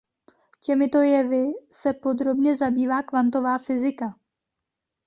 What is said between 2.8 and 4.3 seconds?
kvantová fyzika.